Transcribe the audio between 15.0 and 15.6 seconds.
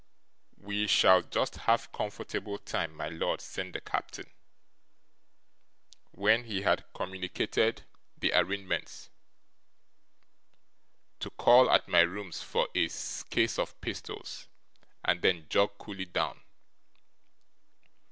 and then